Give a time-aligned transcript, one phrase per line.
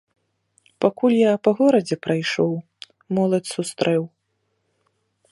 [0.85, 2.51] Пакуль я па горадзе прайшоў,
[3.19, 4.03] моладзь сустрэў.